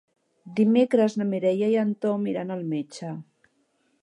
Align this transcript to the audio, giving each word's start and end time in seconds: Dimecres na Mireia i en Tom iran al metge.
Dimecres 0.59 1.17
na 1.21 1.27
Mireia 1.35 1.69
i 1.75 1.77
en 1.85 1.95
Tom 2.07 2.29
iran 2.35 2.55
al 2.57 2.65
metge. 2.75 3.17